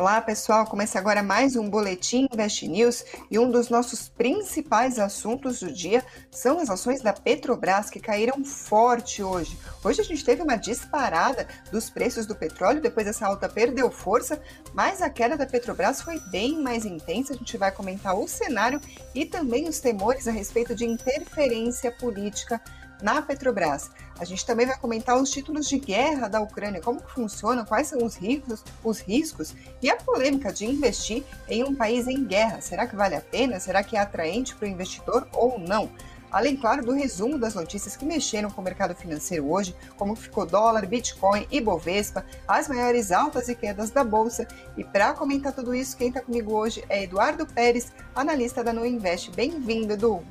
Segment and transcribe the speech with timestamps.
[0.00, 0.64] Olá, pessoal.
[0.64, 6.02] Começa agora mais um Boletim Invest News e um dos nossos principais assuntos do dia
[6.30, 9.58] são as ações da Petrobras que caíram forte hoje.
[9.84, 14.40] Hoje a gente teve uma disparada dos preços do petróleo, depois essa alta perdeu força,
[14.72, 17.34] mas a queda da Petrobras foi bem mais intensa.
[17.34, 18.80] A gente vai comentar o cenário
[19.14, 22.58] e também os temores a respeito de interferência política
[23.02, 23.90] na Petrobras.
[24.18, 27.88] A gente também vai comentar os títulos de guerra da Ucrânia, como que funciona, quais
[27.88, 32.60] são os riscos, os riscos e a polêmica de investir em um país em guerra.
[32.60, 33.58] Será que vale a pena?
[33.58, 35.90] Será que é atraente para o investidor ou não?
[36.30, 40.46] Além, claro, do resumo das notícias que mexeram com o mercado financeiro hoje, como ficou
[40.46, 44.46] dólar, Bitcoin e Bovespa, as maiores altas e quedas da Bolsa.
[44.76, 48.86] E para comentar tudo isso, quem está comigo hoje é Eduardo Pérez, analista da No
[48.86, 49.32] Invest.
[49.32, 50.24] Bem-vindo, Edu!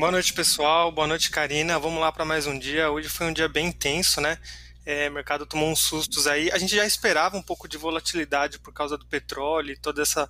[0.00, 0.90] Boa noite, pessoal.
[0.90, 1.78] Boa noite, Karina.
[1.78, 2.90] Vamos lá para mais um dia.
[2.90, 4.38] Hoje foi um dia bem intenso, né?
[4.86, 6.50] É, o mercado tomou uns sustos aí.
[6.52, 10.26] A gente já esperava um pouco de volatilidade por causa do petróleo e todo essa,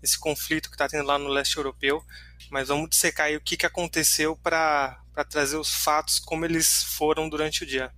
[0.00, 2.00] esse conflito que está tendo lá no leste europeu.
[2.48, 7.28] Mas vamos dissecar aí o que, que aconteceu para trazer os fatos como eles foram
[7.28, 7.92] durante o dia.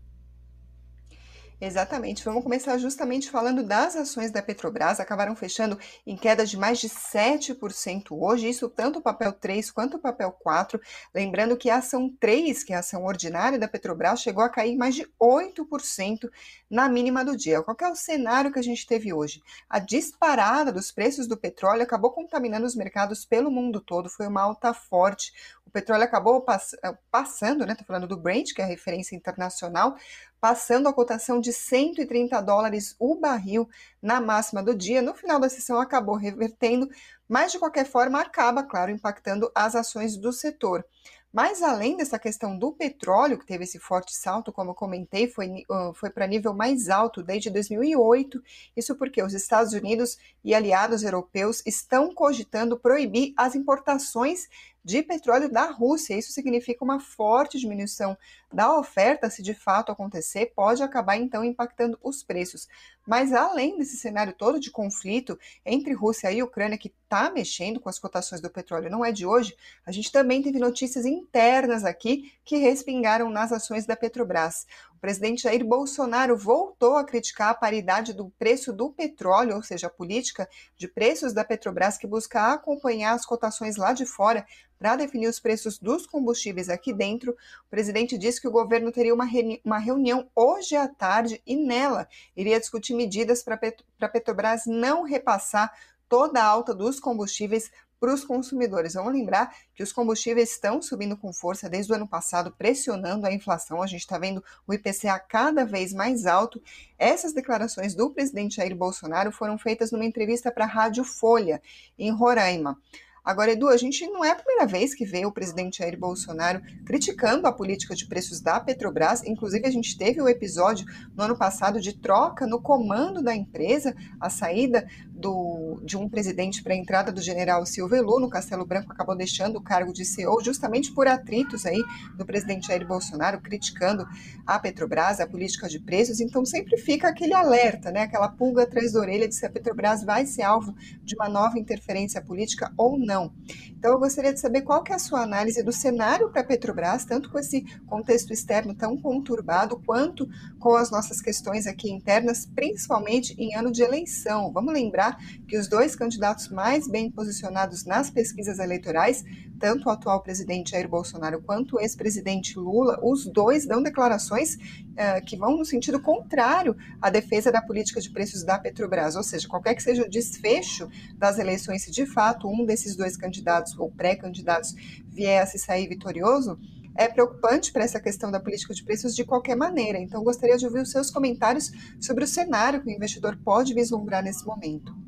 [1.63, 2.25] Exatamente.
[2.25, 6.89] Vamos começar justamente falando das ações da Petrobras, acabaram fechando em queda de mais de
[6.89, 10.81] 7% hoje, isso tanto o papel 3 quanto o papel 4.
[11.15, 14.75] Lembrando que a ação 3, que é a ação ordinária da Petrobras, chegou a cair
[14.75, 16.31] mais de 8%
[16.71, 17.63] na mínima do dia.
[17.63, 19.43] Qual é o cenário que a gente teve hoje?
[19.69, 24.41] A disparada dos preços do petróleo acabou contaminando os mercados pelo mundo todo, foi uma
[24.41, 25.31] alta forte.
[25.67, 26.75] O petróleo acabou pass
[27.13, 27.73] passando, né?
[27.73, 29.95] Estou falando do Brent, que é a referência internacional,
[30.41, 33.69] passando a cotação de 130 dólares o barril
[34.01, 35.03] na máxima do dia.
[35.03, 36.89] No final da sessão acabou revertendo,
[37.29, 40.85] mas de qualquer forma acaba, claro, impactando as ações do setor.
[41.33, 45.65] Mas além dessa questão do petróleo, que teve esse forte salto, como eu comentei, foi,
[45.95, 48.43] foi para nível mais alto desde 2008.
[48.77, 54.49] Isso porque os Estados Unidos e aliados europeus estão cogitando proibir as importações
[54.85, 56.19] de petróleo da Rússia.
[56.19, 58.19] Isso significa uma forte diminuição
[58.53, 62.67] da oferta, se de fato acontecer, pode acabar então impactando os preços.
[63.07, 67.89] Mas além desse cenário todo de conflito entre Rússia e Ucrânia, que está mexendo com
[67.89, 69.57] as cotações do petróleo, não é de hoje,
[69.87, 74.67] a gente também teve notícias internas aqui que respingaram nas ações da Petrobras.
[74.95, 79.87] O presidente Jair Bolsonaro voltou a criticar a paridade do preço do petróleo, ou seja,
[79.87, 84.45] a política de preços da Petrobras que busca acompanhar as cotações lá de fora
[84.81, 87.33] para definir os preços dos combustíveis aqui dentro.
[87.33, 89.29] O presidente disse que o governo teria uma,
[89.65, 93.61] uma reunião hoje à tarde e nela iria discutir medidas para
[94.01, 95.73] a Petrobras não repassar
[96.09, 98.95] toda a alta dos combustíveis para os consumidores.
[98.95, 103.33] Vamos lembrar que os combustíveis estão subindo com força desde o ano passado, pressionando a
[103.33, 103.83] inflação.
[103.83, 106.61] A gente está vendo o IPCA cada vez mais alto.
[106.99, 111.61] Essas declarações do presidente Jair Bolsonaro foram feitas numa entrevista para a Rádio Folha,
[111.99, 112.79] em Roraima.
[113.25, 116.63] Agora, Edu, a gente não é a primeira vez que vê o presidente Jair Bolsonaro
[116.87, 119.23] criticando a política de preços da Petrobras.
[119.25, 123.35] Inclusive, a gente teve o um episódio no ano passado de troca no comando da
[123.35, 124.89] empresa, a saída
[125.21, 129.57] do, de um presidente para a entrada do general Silvelu no Castelo Branco acabou deixando
[129.57, 131.83] o cargo de CEO justamente por atritos aí
[132.17, 134.07] do presidente Jair Bolsonaro criticando
[134.47, 136.21] a Petrobras, a política de preços.
[136.21, 138.03] Então, sempre fica aquele alerta, né?
[138.03, 141.59] Aquela pulga atrás da orelha de se a Petrobras vai ser alvo de uma nova
[141.59, 143.33] interferência política ou não.
[143.71, 146.45] Então, eu gostaria de saber qual que é a sua análise do cenário para a
[146.45, 150.29] Petrobras, tanto com esse contexto externo tão conturbado, quanto
[150.59, 154.53] com as nossas questões aqui internas, principalmente em ano de eleição.
[154.53, 155.10] Vamos lembrar
[155.47, 159.25] que os dois candidatos mais bem posicionados nas pesquisas eleitorais,
[159.59, 165.25] tanto o atual presidente Jair Bolsonaro quanto o ex-presidente Lula, os dois dão declarações uh,
[165.25, 169.49] que vão no sentido contrário à defesa da política de preços da Petrobras, ou seja,
[169.49, 173.91] qualquer que seja o desfecho das eleições, se de fato um desses dois candidatos ou
[173.91, 174.75] pré-candidatos
[175.09, 176.59] vier a se sair vitorioso,
[176.95, 179.99] é preocupante para essa questão da política de preços de qualquer maneira.
[179.99, 184.23] Então, gostaria de ouvir os seus comentários sobre o cenário que o investidor pode vislumbrar
[184.23, 185.00] nesse momento.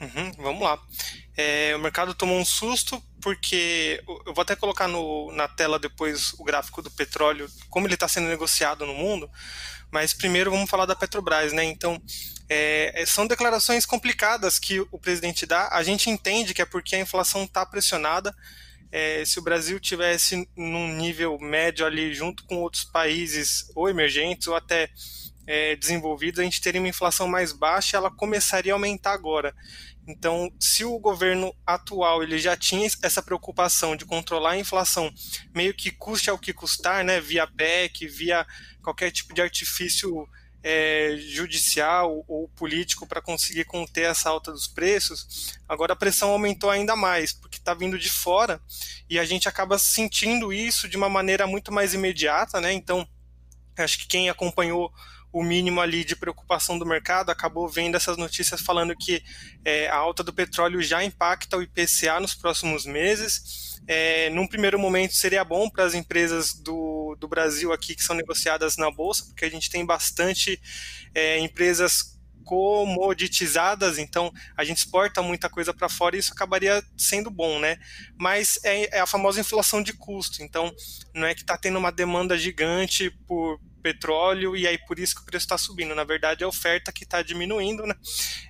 [0.00, 0.78] Uhum, vamos lá.
[1.36, 6.32] É, o mercado tomou um susto porque eu vou até colocar no, na tela depois
[6.38, 9.30] o gráfico do petróleo, como ele está sendo negociado no mundo.
[9.90, 11.64] Mas primeiro vamos falar da Petrobras, né?
[11.64, 12.00] Então
[12.48, 15.68] é, são declarações complicadas que o presidente dá.
[15.72, 18.34] A gente entende que é porque a inflação está pressionada.
[18.90, 24.46] É, se o Brasil tivesse num nível médio ali junto com outros países ou emergentes
[24.46, 24.90] ou até
[25.50, 29.54] é, desenvolvidos, a gente teria uma inflação mais baixa ela começaria a aumentar agora.
[30.06, 35.10] Então, se o governo atual ele já tinha essa preocupação de controlar a inflação,
[35.54, 38.46] meio que custe ao que custar, né, via PEC, via
[38.82, 40.28] qualquer tipo de artifício
[40.62, 46.68] é, judicial ou político para conseguir conter essa alta dos preços, agora a pressão aumentou
[46.68, 48.60] ainda mais, porque está vindo de fora
[49.08, 52.70] e a gente acaba sentindo isso de uma maneira muito mais imediata, né?
[52.70, 53.08] Então,
[53.78, 54.92] acho que quem acompanhou
[55.32, 59.22] o mínimo ali de preocupação do mercado acabou vendo essas notícias falando que
[59.64, 64.78] é, a alta do petróleo já impacta o IPCA nos próximos meses é, num primeiro
[64.78, 69.24] momento seria bom para as empresas do, do Brasil aqui que são negociadas na Bolsa,
[69.24, 70.60] porque a gente tem bastante
[71.14, 77.30] é, empresas comoditizadas, então a gente exporta muita coisa para fora e isso acabaria sendo
[77.30, 77.78] bom, né?
[78.18, 80.70] Mas é, é a famosa inflação de custo, então
[81.14, 85.22] não é que está tendo uma demanda gigante por petróleo e aí por isso que
[85.22, 87.94] o preço está subindo, na verdade é a oferta que está diminuindo, né?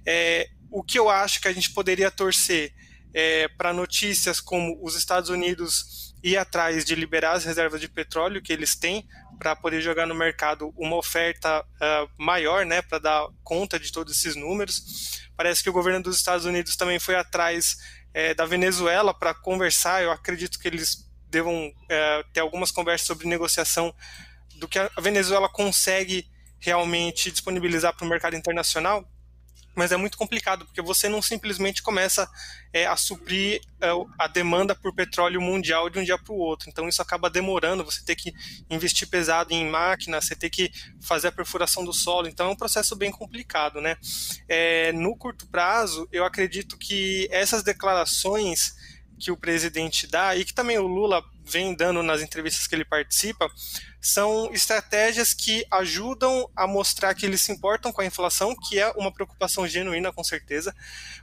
[0.07, 2.73] É, o que eu acho que a gente poderia torcer
[3.15, 8.43] é, para notícias como os Estados Unidos ir atrás de liberar as reservas de petróleo
[8.43, 9.07] que eles têm
[9.39, 14.17] para poder jogar no mercado uma oferta uh, maior, né, para dar conta de todos
[14.17, 15.21] esses números.
[15.37, 17.77] Parece que o governo dos Estados Unidos também foi atrás
[18.13, 20.03] é, da Venezuela para conversar.
[20.03, 23.95] Eu acredito que eles devam é, ter algumas conversas sobre negociação
[24.59, 26.27] do que a Venezuela consegue
[26.61, 29.09] realmente disponibilizar para o mercado internacional
[29.79, 32.29] mas é muito complicado, porque você não simplesmente começa
[32.73, 33.89] é, a suprir é,
[34.19, 36.69] a demanda por petróleo mundial de um dia para o outro.
[36.69, 38.35] Então isso acaba demorando, você tem que
[38.69, 42.57] investir pesado em máquina, você tem que fazer a perfuração do solo, então é um
[42.57, 43.81] processo bem complicado.
[43.81, 43.97] Né?
[44.49, 48.75] É, no curto prazo, eu acredito que essas declarações
[49.17, 52.85] que o presidente dá, e que também o Lula vem dando nas entrevistas que ele
[52.85, 53.51] participa,
[54.01, 58.91] são estratégias que ajudam a mostrar que eles se importam com a inflação, que é
[58.93, 60.75] uma preocupação genuína, com certeza,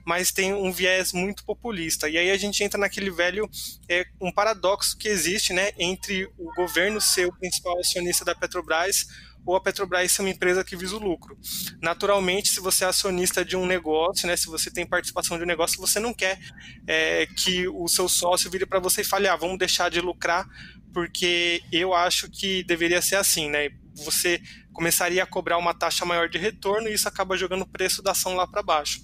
[0.03, 2.09] mas tem um viés muito populista.
[2.09, 3.49] E aí a gente entra naquele velho,
[3.87, 9.07] é, um paradoxo que existe né, entre o governo ser o principal acionista da Petrobras
[9.45, 11.37] ou a Petrobras ser uma empresa que visa o lucro.
[11.81, 15.47] Naturalmente, se você é acionista de um negócio, né, se você tem participação de um
[15.47, 16.39] negócio, você não quer
[16.87, 20.47] é, que o seu sócio vire para você e fale, ah, vamos deixar de lucrar
[20.95, 23.69] porque eu acho que deveria ser assim, né?
[23.95, 28.01] Você começaria a cobrar uma taxa maior de retorno e isso acaba jogando o preço
[28.01, 29.01] da ação lá para baixo.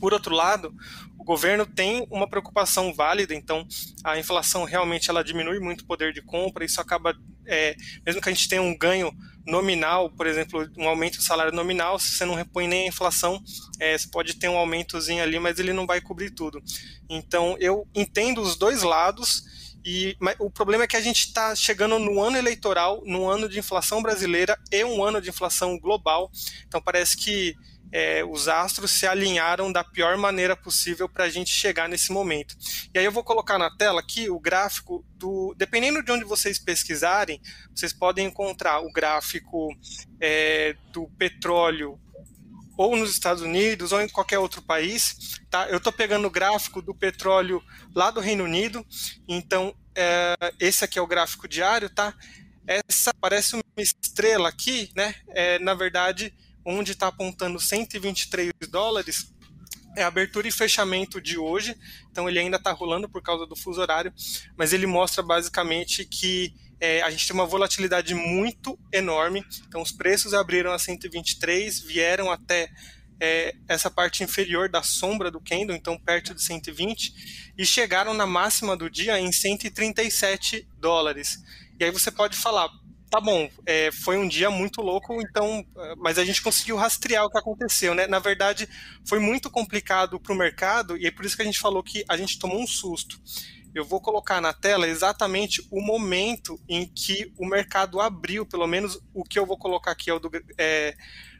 [0.00, 0.74] Por outro lado,
[1.22, 3.64] o governo tem uma preocupação válida, então
[4.02, 7.14] a inflação realmente ela diminui muito o poder de compra, isso acaba,
[7.46, 9.12] é, mesmo que a gente tenha um ganho
[9.46, 13.40] nominal, por exemplo, um aumento do salário nominal, se você não repõe nem a inflação,
[13.78, 16.60] é, você pode ter um aumentozinho ali, mas ele não vai cobrir tudo.
[17.08, 19.44] Então eu entendo os dois lados,
[19.84, 23.60] e o problema é que a gente está chegando no ano eleitoral, no ano de
[23.60, 26.32] inflação brasileira e um ano de inflação global.
[26.66, 27.54] Então parece que
[27.92, 32.56] é, os astros se alinharam da pior maneira possível para a gente chegar nesse momento.
[32.94, 35.54] E aí eu vou colocar na tela aqui o gráfico do.
[35.58, 37.40] Dependendo de onde vocês pesquisarem,
[37.74, 39.68] vocês podem encontrar o gráfico
[40.18, 42.00] é, do petróleo
[42.78, 45.38] ou nos Estados Unidos ou em qualquer outro país.
[45.50, 45.68] Tá?
[45.68, 47.62] Eu estou pegando o gráfico do petróleo
[47.94, 48.84] lá do Reino Unido,
[49.28, 52.14] então é, esse aqui é o gráfico diário, tá?
[52.66, 55.14] Essa parece uma estrela aqui, né?
[55.28, 56.32] É, na verdade,
[56.64, 59.32] onde está apontando 123 dólares
[59.96, 61.76] é abertura e fechamento de hoje,
[62.10, 64.12] então ele ainda está rolando por causa do fuso horário,
[64.56, 69.44] mas ele mostra basicamente que é, a gente tem uma volatilidade muito enorme.
[69.68, 72.68] Então, os preços abriram a 123, vieram até
[73.20, 78.26] é, essa parte inferior da sombra do candle, então perto de 120, e chegaram na
[78.26, 81.38] máxima do dia em 137 dólares.
[81.78, 82.68] E aí você pode falar,
[83.12, 85.62] tá bom, é, foi um dia muito louco, então,
[85.98, 88.06] mas a gente conseguiu rastrear o que aconteceu, né?
[88.06, 88.66] Na verdade,
[89.06, 92.02] foi muito complicado para o mercado e é por isso que a gente falou que
[92.08, 93.20] a gente tomou um susto
[93.74, 98.98] eu vou colocar na tela exatamente o momento em que o mercado abriu, pelo menos
[99.14, 100.94] o que eu vou colocar aqui é o do, é,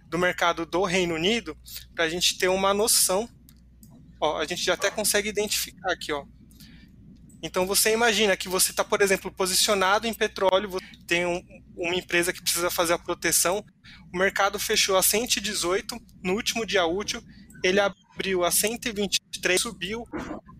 [0.06, 1.56] do mercado do Reino Unido,
[1.94, 3.28] para a gente ter uma noção.
[4.18, 6.24] Ó, a gente já até consegue identificar aqui, ó.
[7.42, 11.42] Então você imagina que você está, por exemplo, posicionado em petróleo, tem um,
[11.76, 13.64] uma empresa que precisa fazer a proteção,
[14.12, 17.22] o mercado fechou a 118 no último dia útil,
[17.64, 20.06] ele abriu a 123, subiu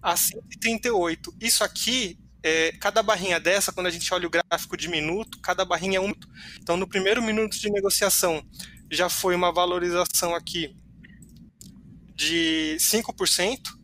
[0.03, 1.35] a 138.
[1.41, 5.65] Isso aqui, é, cada barrinha dessa, quando a gente olha o gráfico de minuto, cada
[5.65, 6.29] barrinha é um minuto.
[6.61, 8.43] Então, no primeiro minuto de negociação,
[8.91, 10.77] já foi uma valorização aqui
[12.15, 13.82] de 5%.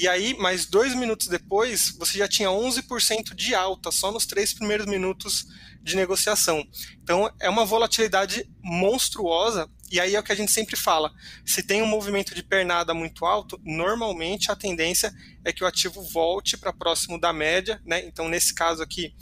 [0.00, 4.50] E aí, mais dois minutos depois, você já tinha 11% de alta, só nos três
[4.50, 5.46] primeiros minutos
[5.82, 6.66] de negociação.
[7.02, 11.12] Então, é uma volatilidade monstruosa e aí é o que a gente sempre fala:
[11.44, 15.12] se tem um movimento de pernada muito alto, normalmente a tendência
[15.44, 18.02] é que o ativo volte para próximo da média, né?
[18.06, 19.14] Então, nesse caso aqui,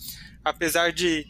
[0.44, 1.26] apesar de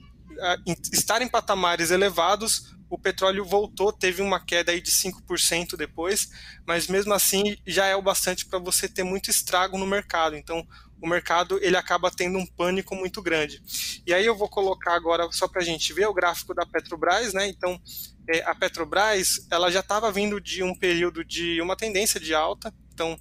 [0.93, 6.31] estar em patamares elevados, o petróleo voltou, teve uma queda aí de 5% depois,
[6.67, 10.37] mas mesmo assim já é o bastante para você ter muito estrago no mercado.
[10.37, 10.67] Então,
[11.01, 13.63] o mercado ele acaba tendo um pânico muito grande.
[14.07, 17.33] E aí eu vou colocar agora só para a gente ver o gráfico da Petrobras,
[17.33, 17.47] né?
[17.47, 17.81] Então,
[18.29, 22.75] é, a Petrobras ela já estava vindo de um período de uma tendência de alta,
[22.93, 23.19] então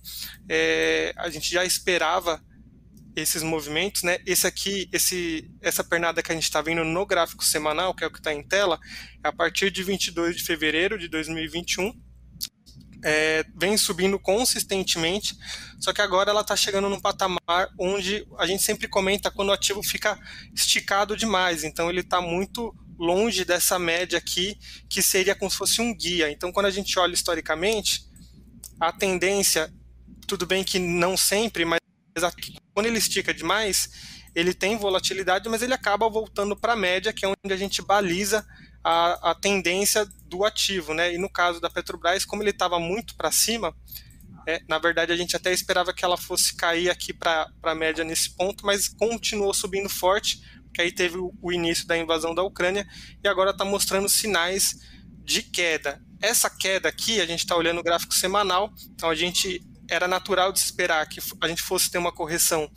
[0.49, 2.41] é, a gente já esperava
[3.17, 4.19] esses movimentos, né?
[4.27, 8.07] Esse aqui, esse, essa pernada que a gente está vendo no gráfico semanal, que é
[8.07, 8.79] o que está em tela,
[9.23, 11.99] é a partir de 22 de fevereiro de 2021,
[13.03, 15.35] é, vem subindo consistentemente,
[15.79, 19.53] só que agora ela está chegando num patamar onde a gente sempre comenta quando o
[19.53, 20.17] ativo fica
[20.53, 24.57] esticado demais, então ele está muito longe dessa média aqui,
[24.87, 26.29] que seria como se fosse um guia.
[26.31, 28.05] Então, quando a gente olha historicamente,
[28.79, 29.71] a tendência,
[30.27, 31.79] tudo bem que não sempre, mas
[32.73, 33.89] quando ele estica demais,
[34.35, 37.81] ele tem volatilidade, mas ele acaba voltando para a média, que é onde a gente
[37.81, 38.45] baliza
[38.83, 41.13] a, a, tendência do ativo, né?
[41.13, 43.75] E no caso da Petrobras, como ele estava muito para cima,
[44.47, 48.03] é, na verdade a gente até esperava que ela fosse cair aqui para a média
[48.03, 52.43] nesse ponto, mas continuou subindo forte, porque aí teve o, o início da invasão da
[52.43, 52.87] Ucrânia
[53.23, 54.79] e agora está mostrando sinais
[55.23, 56.01] de queda.
[56.21, 60.51] Essa queda aqui, a gente está olhando o gráfico semanal, então a gente era natural
[60.51, 62.69] de esperar que a gente fosse ter uma correção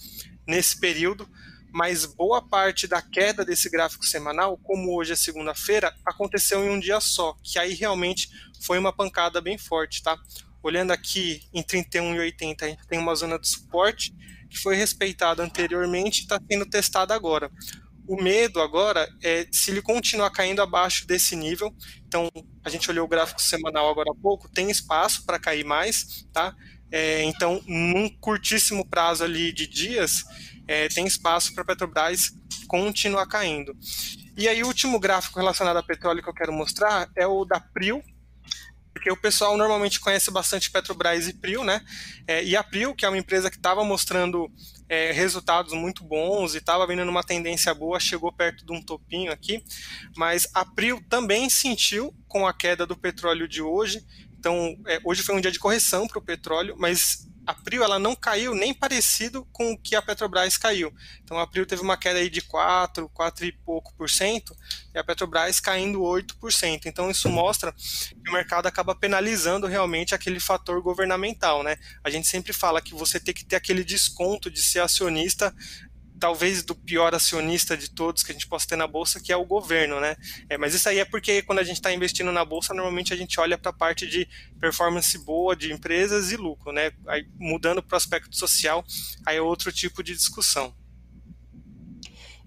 [0.47, 1.29] nesse período,
[1.73, 6.81] mas boa parte da queda desse gráfico semanal, como hoje é segunda-feira, aconteceu em um
[6.81, 8.29] dia só, que aí realmente
[8.65, 10.19] foi uma pancada bem forte, tá?
[10.63, 14.13] Olhando aqui em 31 e 80, a gente tem uma zona de suporte
[14.49, 17.51] que foi respeitada anteriormente e está sendo testada agora.
[18.07, 21.73] O medo agora é se ele continuar caindo abaixo desse nível.
[22.05, 22.29] Então,
[22.65, 26.55] a gente olhou o gráfico semanal agora há pouco, tem espaço para cair mais, tá?
[26.93, 30.25] É, então, num curtíssimo prazo ali de dias,
[30.67, 32.33] é, tem espaço para a Petrobras
[32.67, 33.77] continuar caindo.
[34.37, 37.61] E aí, o último gráfico relacionado a petróleo que eu quero mostrar é o da
[37.61, 38.03] PRIO,
[38.93, 41.81] porque o pessoal normalmente conhece bastante Petrobras e PRIO, né?
[42.27, 44.51] É, e a PRIO, que é uma empresa que estava mostrando
[44.89, 49.33] é, resultados muito bons e estava vindo numa tendência boa, chegou perto de um topinho
[49.33, 49.65] aqui,
[50.17, 54.05] mas a PRIO também sentiu com a queda do petróleo de hoje
[54.41, 57.99] então, é, hoje foi um dia de correção para o petróleo, mas a Prio ela
[57.99, 60.93] não caiu nem parecido com o que a Petrobras caiu.
[61.23, 64.57] Então a Prio teve uma queda aí de 4, 4 e pouco por cento,
[64.95, 66.87] e a Petrobras caindo 8%.
[66.87, 71.77] Então isso mostra que o mercado acaba penalizando realmente aquele fator governamental, né?
[72.03, 75.55] A gente sempre fala que você tem que ter aquele desconto de ser acionista
[76.21, 79.37] talvez do pior acionista de todos que a gente possa ter na bolsa, que é
[79.37, 80.15] o governo, né?
[80.49, 83.17] É, mas isso aí é porque quando a gente está investindo na bolsa, normalmente a
[83.17, 84.29] gente olha para a parte de
[84.61, 86.93] performance boa de empresas e lucro, né?
[87.09, 88.85] Aí, mudando para o aspecto social,
[89.25, 90.75] aí é outro tipo de discussão.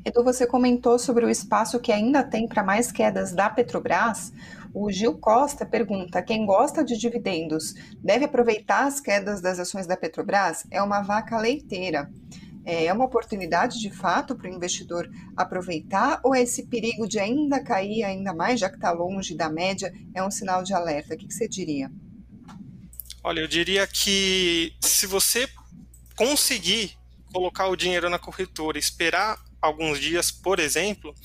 [0.06, 4.34] Edu, você comentou sobre o espaço que ainda tem para mais quedas da Petrobras.
[4.74, 9.96] O Gil Costa pergunta: quem gosta de dividendos deve aproveitar as quedas das ações da
[9.96, 10.68] Petrobras?
[10.70, 12.12] É uma vaca leiteira.
[12.66, 17.62] É, uma oportunidade de fato para o investidor aproveitar ou é esse perigo de ainda
[17.62, 21.14] cair ainda mais, já que está longe da média, é um sinal de alerta?
[21.14, 21.92] O que, que você diria?
[23.24, 25.48] Olha, eu diria que se você
[26.16, 26.98] conseguir
[27.34, 31.16] colocar o dinheiro na corretora, esperar alguns dias, por exemplo,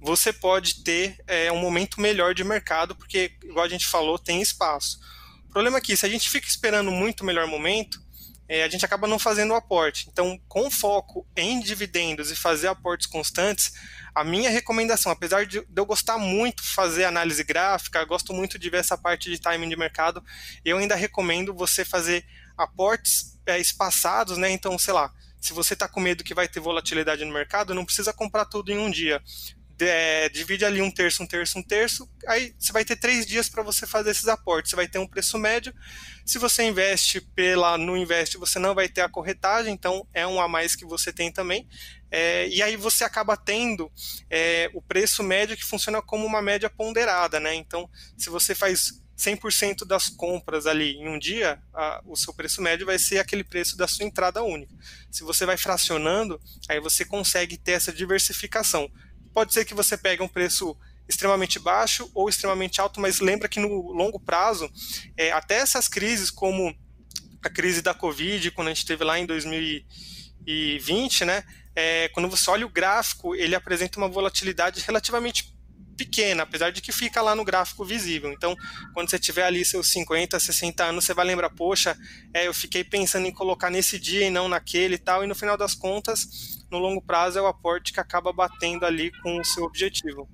[0.00, 4.42] você pode ter é, um momento melhor de mercado, porque, igual a gente falou, tem
[4.42, 5.00] espaço.
[5.48, 8.00] O problema é que, se a gente fica esperando muito melhor momento,
[8.48, 10.08] é, a gente acaba não fazendo o aporte.
[10.10, 13.72] Então, com foco em dividendos e fazer aportes constantes,
[14.14, 18.70] a minha recomendação, apesar de eu gostar muito de fazer análise gráfica, gosto muito de
[18.70, 20.24] ver essa parte de timing de mercado,
[20.64, 22.24] eu ainda recomendo você fazer
[22.56, 24.50] aportes é, espaçados, né?
[24.50, 27.84] Então, sei lá, se você está com medo que vai ter volatilidade no mercado, não
[27.84, 29.22] precisa comprar tudo em um dia
[29.80, 33.48] é, divide ali um terço, um terço, um terço, aí você vai ter três dias
[33.48, 34.70] para você fazer esses aportes.
[34.70, 35.74] Você vai ter um preço médio.
[36.24, 40.40] Se você investe pela no investe, você não vai ter a corretagem, então é um
[40.40, 41.68] a mais que você tem também.
[42.10, 43.90] É, e aí você acaba tendo
[44.30, 47.54] é, o preço médio que funciona como uma média ponderada, né?
[47.54, 52.60] Então, se você faz 100% das compras ali em um dia, a, o seu preço
[52.60, 54.74] médio vai ser aquele preço da sua entrada única.
[55.10, 58.90] Se você vai fracionando, aí você consegue ter essa diversificação
[59.36, 60.74] pode ser que você pegue um preço
[61.06, 64.66] extremamente baixo ou extremamente alto, mas lembra que no longo prazo,
[65.14, 66.74] é, até essas crises, como
[67.42, 72.50] a crise da Covid, quando a gente teve lá em 2020, né, é, quando você
[72.50, 75.54] olha o gráfico, ele apresenta uma volatilidade relativamente
[75.96, 78.32] pequena, apesar de que fica lá no gráfico visível.
[78.32, 78.54] Então,
[78.92, 81.96] quando você tiver ali seus 50, 60 anos, você vai lembrar, poxa,
[82.34, 85.34] é, eu fiquei pensando em colocar nesse dia e não naquele e tal, e no
[85.34, 89.44] final das contas, no longo prazo é o aporte que acaba batendo ali com o
[89.44, 90.28] seu objetivo.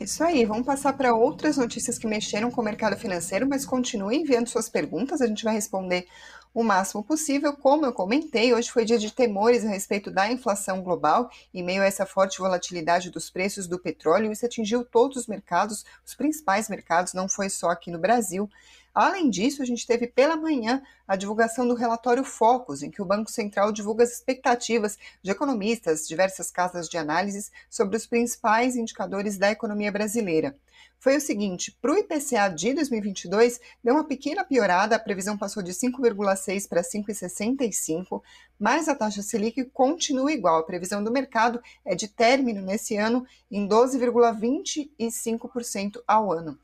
[0.00, 4.22] Isso aí, vamos passar para outras notícias que mexeram com o mercado financeiro, mas continuem
[4.22, 6.06] enviando suas perguntas, a gente vai responder
[6.52, 7.52] o máximo possível.
[7.52, 11.82] Como eu comentei, hoje foi dia de temores a respeito da inflação global, em meio
[11.82, 16.68] a essa forte volatilidade dos preços do petróleo, isso atingiu todos os mercados, os principais
[16.68, 18.50] mercados, não foi só aqui no Brasil.
[18.94, 23.04] Além disso, a gente teve pela manhã a divulgação do relatório Focus, em que o
[23.04, 29.38] Banco Central divulga as expectativas de economistas, diversas casas de análises sobre os principais indicadores
[29.38, 30.56] da economia brasileira
[31.00, 35.62] foi o seguinte: para o IPCA de 2022, deu uma pequena piorada, a previsão passou
[35.62, 38.22] de 5,6 para 5,65,
[38.58, 40.58] mas a taxa Selic continua igual.
[40.58, 46.58] A previsão do mercado é de término nesse ano em 12,25% ao ano.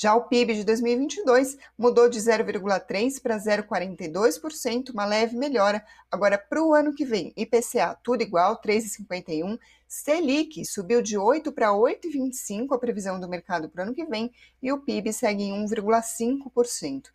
[0.00, 5.84] Já o PIB de 2022 mudou de 0,3% para 0,42%, uma leve melhora.
[6.08, 9.58] Agora, para o ano que vem, IPCA tudo igual, 3,51%.
[9.88, 14.30] Selic subiu de 8 para 8,25 a previsão do mercado para o ano que vem
[14.62, 17.06] e o PIB segue em 1,5%.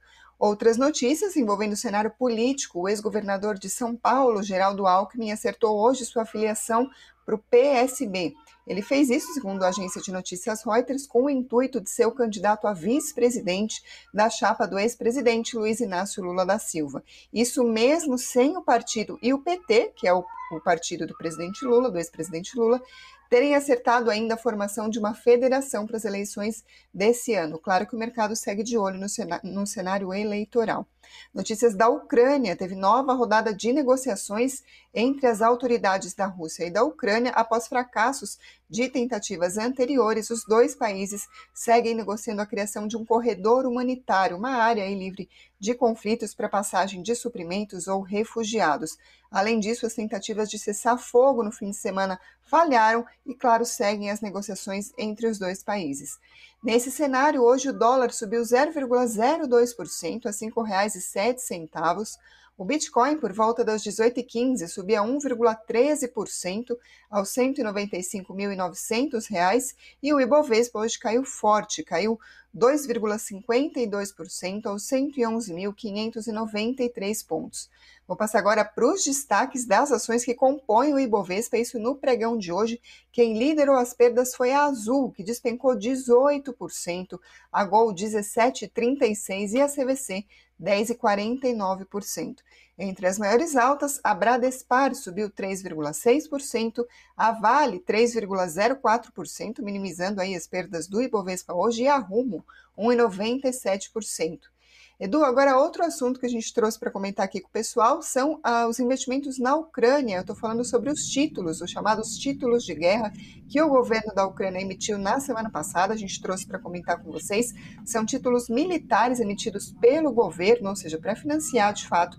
[0.44, 6.04] Outras notícias envolvendo o cenário político: o ex-governador de São Paulo, Geraldo Alckmin, acertou hoje
[6.04, 6.90] sua filiação
[7.26, 8.34] para o PSB.
[8.68, 12.12] Ele fez isso, segundo a agência de notícias Reuters, com o intuito de ser o
[12.12, 13.82] candidato a vice-presidente
[14.14, 17.02] da chapa do ex-presidente Luiz Inácio Lula da Silva.
[17.32, 21.64] Isso mesmo sem o partido e o PT, que é o, o partido do presidente
[21.64, 22.82] Lula, do ex-presidente Lula,
[23.30, 26.64] terem acertado ainda a formação de uma federação para as eleições
[26.94, 27.58] desse ano.
[27.58, 29.00] Claro que o mercado segue de olho
[29.44, 30.88] no, cenário eleitoral.
[31.34, 34.64] Notícias da Ucrânia: teve nova rodada de negociações
[34.94, 38.38] entre as autoridades da Rússia e da Ucrânia após fracassos
[38.74, 40.32] de tentativas anteriores.
[40.32, 45.76] Os dois países seguem negociando a criação de um corredor humanitário, uma área livre de
[45.76, 48.98] conflitos para passagem de suprimentos ou refugiados.
[49.30, 54.10] Além disso, as tentativas de cessar fogo no fim de semana falharam e, claro, seguem
[54.10, 56.18] as negociações entre os dois países.
[56.64, 62.18] Nesse cenário, hoje o dólar subiu 0,02% a R$ 5,07.
[62.56, 66.78] O Bitcoin, por volta das 18h15, subia 1,13%
[67.10, 72.20] aos 195.900 e o Ibovespa hoje caiu forte, caiu
[72.56, 77.72] 2,52% aos 111.593 pontos.
[78.08, 82.38] Vou passar agora para os destaques das ações que compõem o Ibovespa, isso no pregão
[82.38, 82.80] de hoje.
[83.12, 87.20] Quem liderou as perdas foi a Azul, que despencou 18%,
[87.52, 90.24] a Gol 17,36% e a CVC
[90.62, 92.38] 10,49%.
[92.78, 96.86] Entre as maiores altas, a Bradespar subiu 3,6%,
[97.16, 102.44] a Vale 3,04%, minimizando aí as perdas do Ibovespa hoje, e a Rumo
[102.78, 104.53] 1,97%.
[105.00, 108.40] Edu, agora outro assunto que a gente trouxe para comentar aqui com o pessoal são
[108.44, 110.18] ah, os investimentos na Ucrânia.
[110.18, 113.12] Eu estou falando sobre os títulos, os chamados títulos de guerra
[113.50, 115.94] que o governo da Ucrânia emitiu na semana passada.
[115.94, 117.54] A gente trouxe para comentar com vocês.
[117.84, 122.16] São títulos militares emitidos pelo governo, ou seja, para financiar de fato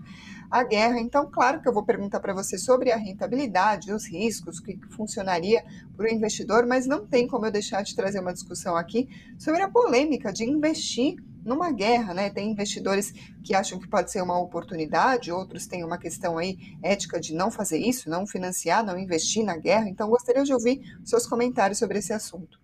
[0.51, 0.99] a guerra.
[0.99, 4.77] Então, claro que eu vou perguntar para você sobre a rentabilidade, os riscos, o que
[4.89, 5.63] funcionaria
[5.95, 9.07] para o investidor, mas não tem como eu deixar de trazer uma discussão aqui
[9.39, 12.29] sobre a polêmica de investir numa guerra, né?
[12.31, 17.19] Tem investidores que acham que pode ser uma oportunidade, outros têm uma questão aí ética
[17.19, 19.87] de não fazer isso, não financiar, não investir na guerra.
[19.87, 22.59] Então, gostaria de ouvir seus comentários sobre esse assunto.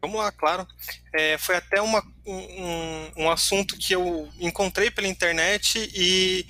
[0.00, 0.64] Vamos lá, claro.
[1.12, 6.46] É, foi até uma, um, um assunto que eu encontrei pela internet e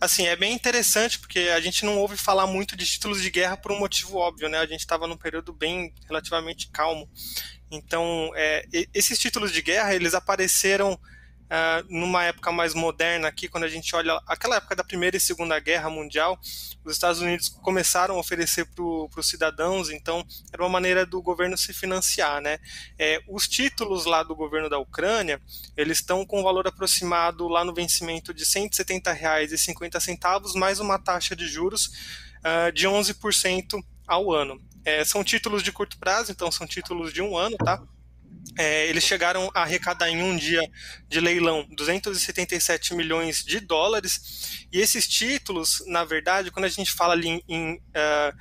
[0.00, 3.56] assim, é bem interessante porque a gente não ouve falar muito de títulos de guerra
[3.56, 4.58] por um motivo óbvio, né?
[4.58, 7.08] A gente estava num período bem relativamente calmo.
[7.72, 10.92] Então, é, esses títulos de guerra, eles apareceram
[11.52, 15.20] uh, numa época mais moderna aqui, quando a gente olha aquela época da Primeira e
[15.20, 16.38] Segunda Guerra Mundial,
[16.84, 21.56] os Estados Unidos começaram a oferecer para os cidadãos, então era uma maneira do governo
[21.56, 22.58] se financiar, né?
[22.98, 25.40] É, os títulos lá do governo da Ucrânia,
[25.76, 31.34] eles estão com um valor aproximado lá no vencimento de R$ 170,50 mais uma taxa
[31.36, 31.86] de juros
[32.40, 34.60] uh, de 11% ao ano.
[34.84, 37.82] É, são títulos de curto prazo, então são títulos de um ano, tá?
[38.58, 40.60] É, eles chegaram a arrecadar em um dia
[41.08, 44.66] de leilão 277 milhões de dólares.
[44.72, 48.36] E esses títulos, na verdade, quando a gente fala ali em, em uh,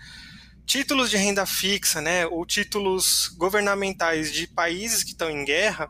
[0.65, 5.89] títulos de renda fixa, né, ou títulos governamentais de países que estão em guerra,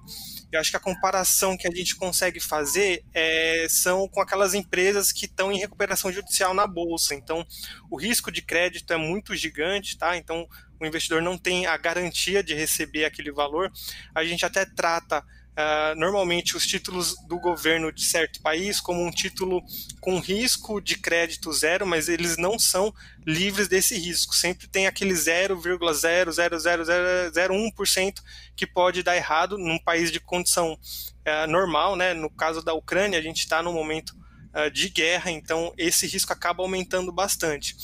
[0.52, 5.12] eu acho que a comparação que a gente consegue fazer é, são com aquelas empresas
[5.12, 7.16] que estão em recuperação judicial na bolsa.
[7.16, 7.46] Então,
[7.90, 10.18] o risco de crédito é muito gigante, tá?
[10.18, 10.48] Então,
[10.80, 13.72] o investidor não tem a garantia de receber aquele valor.
[14.14, 19.12] A gente até trata Uh, normalmente os títulos do governo de certo país como um
[19.12, 19.62] título
[20.00, 22.94] com risco de crédito zero, mas eles não são
[23.28, 24.34] livres desse risco.
[24.34, 28.14] Sempre tem aquele 0,00001%
[28.56, 32.14] que pode dar errado num país de condição uh, normal, né?
[32.14, 34.16] No caso da Ucrânia, a gente está no momento
[34.56, 37.76] uh, de guerra, então esse risco acaba aumentando bastante.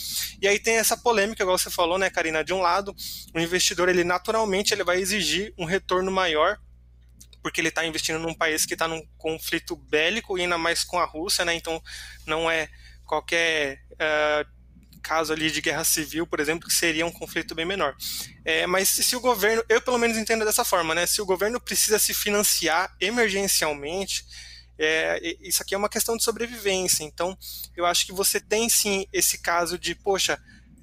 [0.41, 2.45] E aí tem essa polêmica, igual você falou, né, Karina?
[2.45, 2.95] De um lado,
[3.35, 6.57] o investidor ele naturalmente ele vai exigir um retorno maior
[7.47, 11.05] porque ele está investindo num país que está num conflito bélico ainda mais com a
[11.05, 11.53] Rússia, né?
[11.53, 11.81] Então
[12.25, 12.67] não é
[13.05, 14.45] qualquer uh,
[15.01, 17.95] caso ali de guerra civil, por exemplo, que seria um conflito bem menor.
[18.43, 21.05] É, mas se o governo, eu pelo menos entendo dessa forma, né?
[21.05, 24.25] Se o governo precisa se financiar emergencialmente,
[24.77, 27.05] é, isso aqui é uma questão de sobrevivência.
[27.05, 27.37] Então,
[27.77, 30.37] eu acho que você tem sim esse caso de, poxa,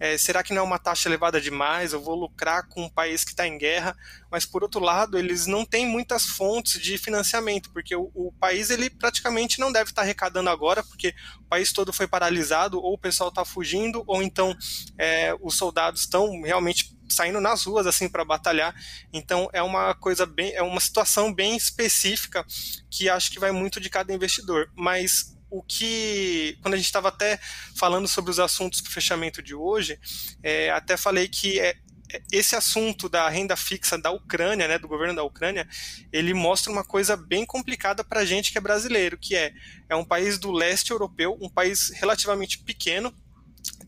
[0.04, 1.94] é, será que não é uma taxa elevada demais?
[1.94, 3.96] Eu vou lucrar com um país que está em guerra,
[4.30, 8.68] mas por outro lado, eles não têm muitas fontes de financiamento, porque o, o país
[8.68, 12.92] ele praticamente não deve estar tá arrecadando agora, porque o país todo foi paralisado, ou
[12.92, 14.54] o pessoal está fugindo, ou então
[14.98, 18.74] é, os soldados estão realmente saindo nas ruas assim para batalhar.
[19.10, 22.44] Então é uma coisa bem, é uma situação bem específica
[22.90, 24.70] que acho que vai muito de cada investidor.
[24.76, 27.38] Mas o que, quando a gente estava até
[27.76, 29.98] falando sobre os assuntos para o fechamento de hoje,
[30.42, 31.76] é, até falei que é,
[32.12, 35.68] é, esse assunto da renda fixa da Ucrânia, né, do governo da Ucrânia,
[36.12, 39.52] ele mostra uma coisa bem complicada para a gente que é brasileiro, que é,
[39.88, 43.14] é um país do leste europeu, um país relativamente pequeno,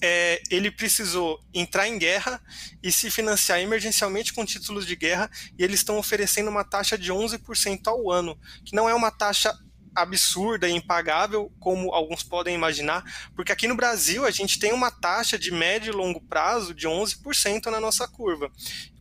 [0.00, 2.40] é, ele precisou entrar em guerra
[2.82, 7.12] e se financiar emergencialmente com títulos de guerra, e eles estão oferecendo uma taxa de
[7.12, 9.52] 11% ao ano, que não é uma taxa
[9.96, 13.02] absurda e impagável, como alguns podem imaginar,
[13.34, 16.86] porque aqui no Brasil a gente tem uma taxa de médio e longo prazo de
[16.86, 18.50] 11% na nossa curva.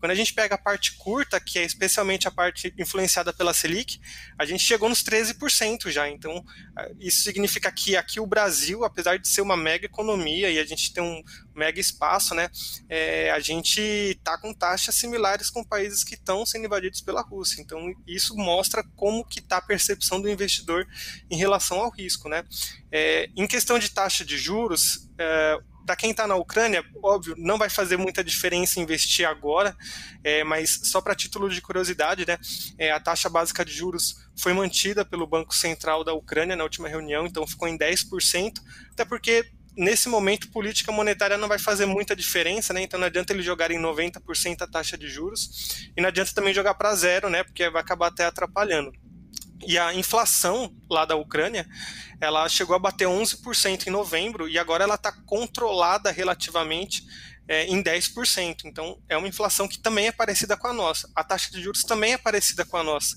[0.05, 3.99] Quando a gente pega a parte curta, que é especialmente a parte influenciada pela Selic,
[4.37, 6.07] a gente chegou nos 13% já.
[6.07, 6.45] Então,
[6.99, 10.93] isso significa que aqui o Brasil, apesar de ser uma mega economia e a gente
[10.93, 11.23] tem um
[11.55, 12.51] mega espaço, né,
[12.87, 17.59] é, a gente está com taxas similares com países que estão sendo invadidos pela Rússia.
[17.59, 20.85] Então, isso mostra como que está a percepção do investidor
[21.31, 22.29] em relação ao risco.
[22.29, 22.43] Né?
[22.91, 27.57] É, em questão de taxa de juros, é, para quem está na Ucrânia, óbvio, não
[27.57, 29.75] vai fazer muita diferença investir agora,
[30.23, 32.37] é, mas só para título de curiosidade, né,
[32.77, 36.87] é, a taxa básica de juros foi mantida pelo Banco Central da Ucrânia na última
[36.87, 38.53] reunião, então ficou em 10%,
[38.91, 39.45] até porque
[39.77, 42.81] nesse momento política monetária não vai fazer muita diferença, né?
[42.81, 46.53] Então não adianta ele jogar em 90% a taxa de juros e não adianta também
[46.53, 47.43] jogar para zero, né?
[47.43, 48.93] Porque vai acabar até atrapalhando.
[49.65, 51.67] E a inflação lá da Ucrânia,
[52.19, 57.03] ela chegou a bater 11% em novembro e agora ela está controlada relativamente
[57.47, 58.65] é, em 10%.
[58.65, 61.09] Então, é uma inflação que também é parecida com a nossa.
[61.15, 63.15] A taxa de juros também é parecida com a nossa.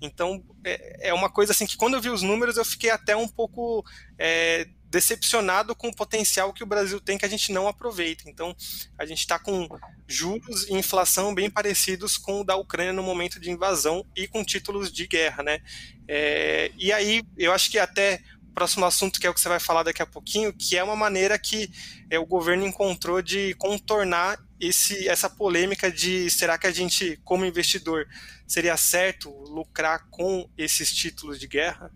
[0.00, 3.16] Então, é, é uma coisa assim que quando eu vi os números eu fiquei até
[3.16, 3.84] um pouco
[4.18, 8.24] é, decepcionado com o potencial que o Brasil tem que a gente não aproveita.
[8.26, 8.54] Então,
[8.98, 9.68] a gente está com
[10.06, 14.44] juros e inflação bem parecidos com o da Ucrânia no momento de invasão e com
[14.44, 15.60] títulos de guerra, né?
[16.06, 19.48] É, e aí, eu acho que até o próximo assunto, que é o que você
[19.48, 21.70] vai falar daqui a pouquinho, que é uma maneira que
[22.10, 27.44] é, o governo encontrou de contornar esse, essa polêmica de será que a gente, como
[27.44, 28.08] investidor,
[28.46, 31.92] seria certo lucrar com esses títulos de guerra?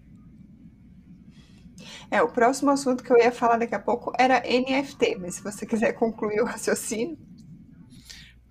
[2.13, 5.43] É, o próximo assunto que eu ia falar daqui a pouco era NFT, mas se
[5.43, 7.17] você quiser concluir o raciocínio.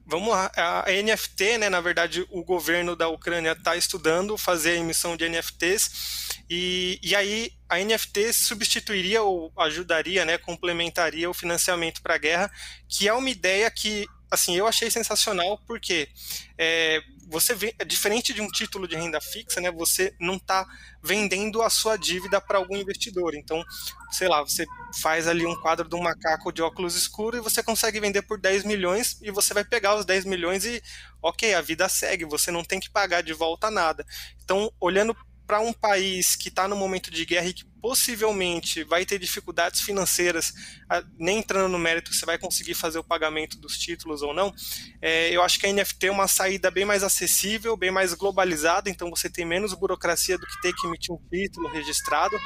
[0.04, 0.52] Vamos lá.
[0.58, 5.30] A NFT, né, na verdade, o governo da Ucrânia está estudando fazer a emissão de
[5.30, 12.18] NFTs e, e aí a NFT substituiria ou ajudaria, né, complementaria o financiamento para a
[12.18, 12.52] guerra,
[12.90, 16.10] que é uma ideia que assim, eu achei sensacional porque
[16.58, 19.72] é, você vê, é diferente de um título de renda fixa, né?
[19.72, 20.66] Você não está
[21.02, 23.36] vendendo a sua dívida para algum investidor.
[23.36, 23.64] Então,
[24.12, 24.66] sei lá, você
[25.02, 28.40] faz ali um quadro de um macaco de óculos escuros e você consegue vender por
[28.40, 30.82] 10 milhões e você vai pegar os 10 milhões e,
[31.22, 34.06] ok, a vida segue, você não tem que pagar de volta nada.
[34.44, 35.16] Então, olhando
[35.48, 39.82] para um país que está no momento de guerra e que possivelmente vai ter dificuldades
[39.82, 40.54] financeiras,
[41.18, 44.54] nem entrando no mérito se vai conseguir fazer o pagamento dos títulos ou não,
[45.02, 48.90] é, eu acho que a NFT é uma saída bem mais acessível, bem mais globalizada,
[48.90, 52.38] então você tem menos burocracia do que ter que emitir um título registrado.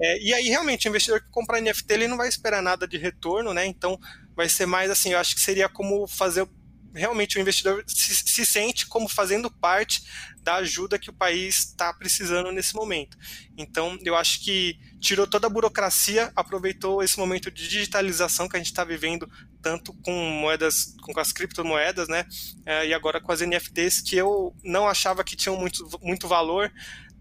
[0.00, 2.98] É, e aí, realmente, o investidor que comprar NFT ele não vai esperar nada de
[2.98, 3.64] retorno, né?
[3.64, 3.98] Então
[4.36, 6.46] vai ser mais assim, eu acho que seria como fazer
[6.94, 10.02] realmente o investidor se, se sente como fazendo parte
[10.42, 13.16] da ajuda que o país está precisando nesse momento.
[13.56, 18.58] Então, eu acho que tirou toda a burocracia, aproveitou esse momento de digitalização que a
[18.58, 19.28] gente está vivendo,
[19.62, 22.26] tanto com moedas, com as criptomoedas, né?
[22.66, 26.70] É, e agora com as NFTs, que eu não achava que tinham muito, muito valor,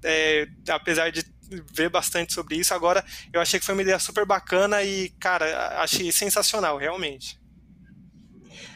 [0.03, 1.23] é, apesar de
[1.71, 2.73] ver bastante sobre isso.
[2.73, 7.39] Agora, eu achei que foi uma ideia super bacana e, cara, achei sensacional, realmente.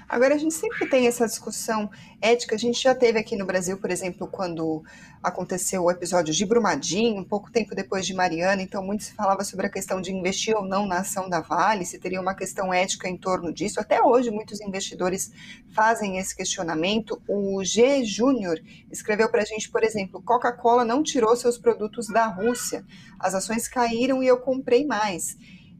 [0.09, 1.89] Agora, a gente sempre tem essa discussão
[2.21, 2.55] ética.
[2.55, 4.81] A gente já teve aqui no Brasil, por exemplo, quando
[5.21, 9.43] aconteceu o episódio de Brumadinho, um pouco tempo depois de Mariana, então muito se falava
[9.43, 12.73] sobre a questão de investir ou não na ação da Vale, se teria uma questão
[12.73, 13.81] ética em torno disso.
[13.81, 15.29] Até hoje, muitos investidores
[15.73, 17.21] fazem esse questionamento.
[17.27, 18.05] O G.
[18.05, 22.85] Júnior escreveu para a gente, por exemplo, Coca-Cola não tirou seus produtos da Rússia,
[23.19, 25.35] as ações caíram e eu comprei mais.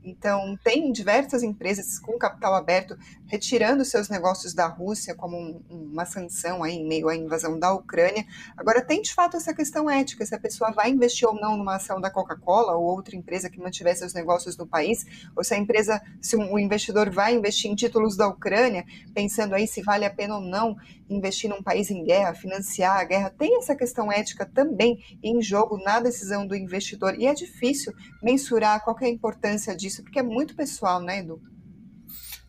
[0.08, 6.06] Então, tem diversas empresas com capital aberto retirando seus negócios da Rússia como um, uma
[6.06, 8.26] sanção aí em meio à invasão da Ucrânia.
[8.56, 11.76] Agora, tem de fato essa questão ética, se a pessoa vai investir ou não numa
[11.76, 15.58] ação da Coca-Cola ou outra empresa que mantiver seus negócios no país, ou se a
[15.58, 20.10] empresa, se o investidor vai investir em títulos da Ucrânia, pensando aí se vale a
[20.10, 20.78] pena ou não
[21.10, 25.78] investir num país em guerra, financiar a guerra, tem essa questão ética também em jogo
[25.78, 27.16] na decisão do investidor.
[27.18, 31.42] E é difícil mensurar qual é a importância disso, porque é muito pessoal, né, Edu?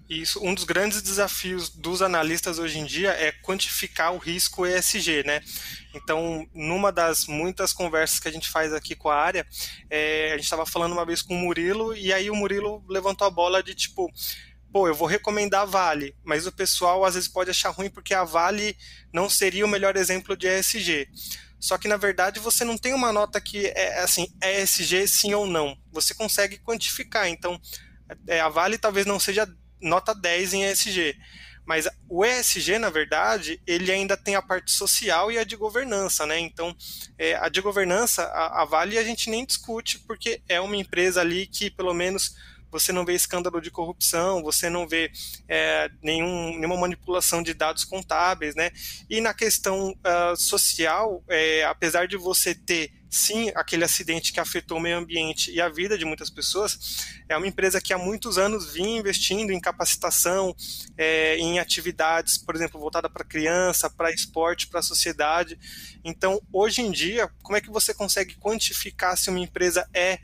[0.09, 5.23] Isso, um dos grandes desafios dos analistas hoje em dia é quantificar o risco ESG,
[5.23, 5.43] né?
[5.95, 9.47] Então, numa das muitas conversas que a gente faz aqui com a área,
[9.91, 13.27] é, a gente estava falando uma vez com o Murilo, e aí o Murilo levantou
[13.27, 14.11] a bola de tipo,
[14.73, 18.15] pô, eu vou recomendar a Vale, mas o pessoal às vezes pode achar ruim porque
[18.15, 18.75] a Vale
[19.13, 21.07] não seria o melhor exemplo de ESG.
[21.61, 25.47] Só que na verdade você não tem uma nota que é assim, ESG sim ou
[25.47, 25.77] não.
[25.92, 27.29] Você consegue quantificar.
[27.29, 27.61] Então,
[28.27, 29.49] é, a Vale talvez não seja
[29.81, 31.16] nota 10 em ESG.
[31.68, 36.25] Mas o ESG, na verdade, ele ainda tem a parte social e a de governança,
[36.25, 36.38] né?
[36.38, 36.75] Então,
[37.18, 41.21] é, a de governança, a, a Vale a gente nem discute, porque é uma empresa
[41.21, 42.35] ali que, pelo menos,
[42.70, 45.11] você não vê escândalo de corrupção, você não vê
[45.48, 48.70] é, nenhum, nenhuma manipulação de dados contábeis, né?
[49.09, 54.78] E na questão uh, social, é, apesar de você ter sim aquele acidente que afetou
[54.78, 58.37] o meio ambiente e a vida de muitas pessoas, é uma empresa que há muitos
[58.37, 60.54] anos vinha investindo em capacitação,
[60.96, 65.59] é, em atividades, por exemplo, voltada para criança, para esporte, para a sociedade.
[66.04, 70.18] Então, hoje em dia, como é que você consegue quantificar se uma empresa é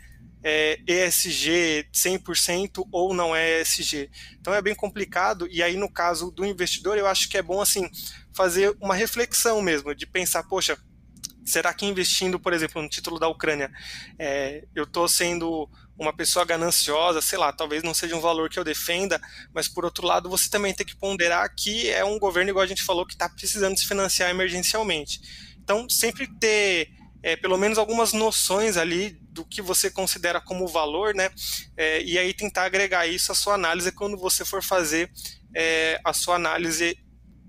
[0.46, 4.10] é ESG 100% ou não é ESG.
[4.38, 7.62] Então é bem complicado e aí no caso do investidor eu acho que é bom
[7.62, 7.90] assim
[8.34, 10.76] fazer uma reflexão mesmo de pensar, poxa,
[11.44, 13.70] será que investindo, por exemplo, no título da Ucrânia,
[14.18, 18.58] é, eu estou sendo uma pessoa gananciosa, sei lá, talvez não seja um valor que
[18.58, 19.20] eu defenda,
[19.54, 22.68] mas por outro lado você também tem que ponderar que é um governo, igual a
[22.68, 25.20] gente falou, que está precisando se financiar emergencialmente.
[25.62, 26.90] Então, sempre ter
[27.24, 31.30] é, pelo menos algumas noções ali do que você considera como valor, né?
[31.74, 35.10] É, e aí tentar agregar isso à sua análise quando você for fazer
[35.56, 36.98] é, a sua análise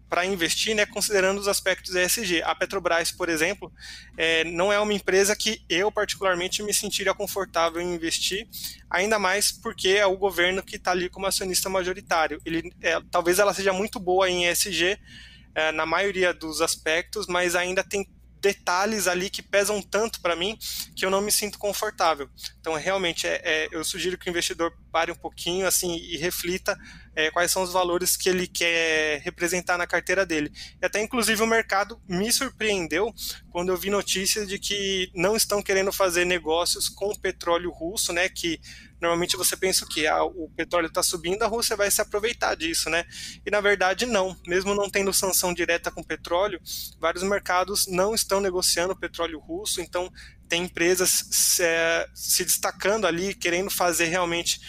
[0.08, 2.42] para investir, né, considerando os aspectos ESG.
[2.44, 3.70] A Petrobras, por exemplo,
[4.18, 8.48] é, não é uma empresa que eu particularmente me sentiria confortável em investir,
[8.90, 12.40] ainda mais porque é o governo que está ali como acionista majoritário.
[12.46, 14.98] Ele, é, talvez ela seja muito boa em ESG,
[15.54, 18.08] é, na maioria dos aspectos, mas ainda tem
[18.46, 20.56] detalhes ali que pesam tanto para mim
[20.96, 22.30] que eu não me sinto confortável.
[22.62, 26.78] Então, realmente, é, é, eu sugiro que o investidor pare um pouquinho assim e reflita
[27.16, 30.52] é, quais são os valores que ele quer representar na carteira dele.
[30.82, 33.14] E até, inclusive, o mercado me surpreendeu
[33.52, 38.12] quando eu vi notícias de que não estão querendo fazer negócios com o petróleo russo,
[38.12, 38.60] né, que
[39.00, 42.90] normalmente você pensa que ah, o petróleo está subindo, a Rússia vai se aproveitar disso,
[42.90, 43.06] né?
[43.46, 44.36] E na verdade não.
[44.48, 46.60] Mesmo não tendo sanção direta com petróleo,
[47.00, 50.12] vários mercados não estão negociando petróleo russo, então
[50.48, 51.64] tem empresas se,
[52.14, 54.60] se destacando ali, querendo fazer realmente,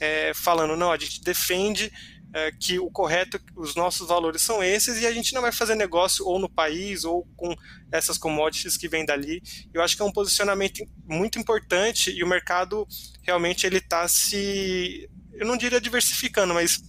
[0.00, 1.92] é, falando, não, a gente defende
[2.32, 5.74] é, que o correto, os nossos valores são esses e a gente não vai fazer
[5.74, 7.54] negócio ou no país ou com
[7.90, 9.42] essas commodities que vêm dali.
[9.72, 12.86] Eu acho que é um posicionamento muito importante e o mercado
[13.22, 16.82] realmente ele está se, eu não diria diversificando, mas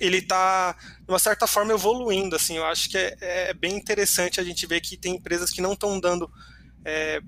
[0.00, 2.36] ele está, de uma certa forma, evoluindo.
[2.36, 5.60] Assim, eu acho que é, é bem interessante a gente ver que tem empresas que
[5.60, 6.30] não estão dando
[6.84, 7.20] é,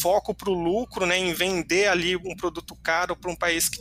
[0.00, 3.78] foco para o lucro, né, em vender ali um produto caro para um país que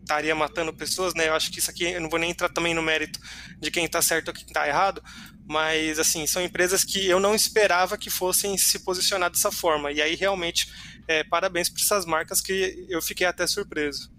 [0.00, 1.28] estaria matando pessoas, né?
[1.28, 3.18] Eu acho que isso aqui eu não vou nem entrar também no mérito
[3.58, 5.02] de quem está certo ou quem está errado,
[5.44, 9.90] mas assim são empresas que eu não esperava que fossem se posicionar dessa forma.
[9.90, 10.72] E aí realmente
[11.08, 14.15] é, parabéns para essas marcas que eu fiquei até surpreso.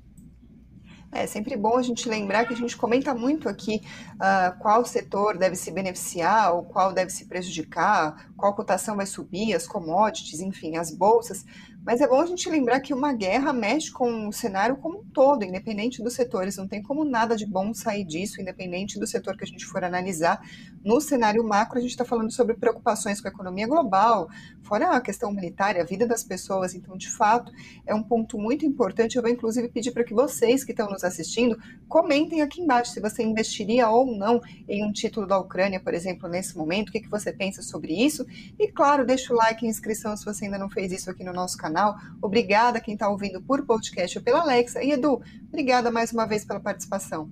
[1.18, 3.82] É sempre bom a gente lembrar que a gente comenta muito aqui
[4.14, 9.56] uh, qual setor deve se beneficiar ou qual deve se prejudicar, qual cotação vai subir,
[9.56, 11.44] as commodities, enfim, as bolsas.
[11.88, 15.04] Mas é bom a gente lembrar que uma guerra mexe com o cenário como um
[15.06, 16.58] todo, independente dos setores.
[16.58, 19.86] Não tem como nada de bom sair disso, independente do setor que a gente for
[19.86, 20.42] analisar.
[20.84, 24.28] No cenário macro, a gente está falando sobre preocupações com a economia global,
[24.64, 26.76] fora a questão humanitária, a vida das pessoas.
[26.76, 27.54] Então, de fato,
[27.86, 29.16] é um ponto muito importante.
[29.16, 33.00] Eu vou, inclusive, pedir para que vocês que estão nos assistindo comentem aqui embaixo se
[33.00, 36.90] você investiria ou não em um título da Ucrânia, por exemplo, nesse momento.
[36.90, 38.26] O que, que você pensa sobre isso?
[38.60, 41.32] E, claro, deixa o like e inscrição se você ainda não fez isso aqui no
[41.32, 41.96] nosso canal canal.
[42.22, 44.84] Obrigada quem está ouvindo por podcast ou pela Alexa.
[44.84, 47.30] E Edu, obrigada mais uma vez pela participação.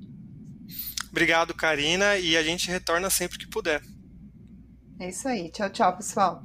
[1.09, 3.81] Obrigado, Karina, e a gente retorna sempre que puder.
[4.99, 5.49] É isso aí.
[5.49, 6.43] Tchau, tchau, pessoal.